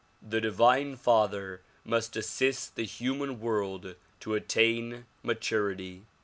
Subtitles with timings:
[0.19, 6.07] The divine father must assist the human world to attain maturity.